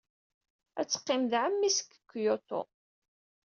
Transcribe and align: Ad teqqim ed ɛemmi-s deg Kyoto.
Ad 0.79 0.87
teqqim 0.87 1.23
ed 1.25 1.33
ɛemmi-s 1.43 1.77
deg 1.89 2.01
Kyoto. 2.09 2.61